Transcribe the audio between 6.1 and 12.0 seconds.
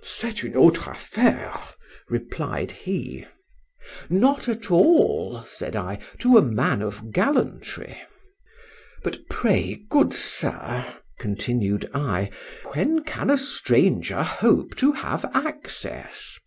to a man of gallantry.—But pray, good sir, continued